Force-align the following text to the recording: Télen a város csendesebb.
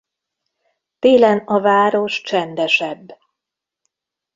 Télen 0.99 1.37
a 1.37 1.59
város 1.59 2.21
csendesebb. 2.21 3.07